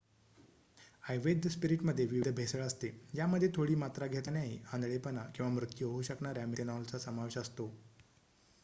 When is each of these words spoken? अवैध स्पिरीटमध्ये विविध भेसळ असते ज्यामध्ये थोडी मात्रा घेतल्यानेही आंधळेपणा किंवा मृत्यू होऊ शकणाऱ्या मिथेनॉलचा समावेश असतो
अवैध 1.03 1.47
स्पिरीटमध्ये 1.47 2.05
विविध 2.05 2.33
भेसळ 2.35 2.61
असते 2.61 2.89
ज्यामध्ये 3.13 3.49
थोडी 3.55 3.75
मात्रा 3.75 4.07
घेतल्यानेही 4.07 4.59
आंधळेपणा 4.73 5.25
किंवा 5.35 5.51
मृत्यू 5.51 5.89
होऊ 5.89 6.01
शकणाऱ्या 6.03 6.45
मिथेनॉलचा 6.47 6.99
समावेश 6.99 7.37
असतो 7.37 7.73